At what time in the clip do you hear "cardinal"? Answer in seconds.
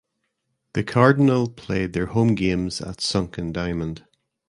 0.83-1.47